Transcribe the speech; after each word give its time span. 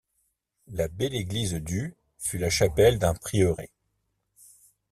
La 0.71 0.87
belle 0.87 1.13
église 1.13 1.53
du 1.53 1.95
fut 2.17 2.39
la 2.39 2.49
chapelle 2.49 2.97
d'un 2.97 3.13
prieuré. 3.13 3.69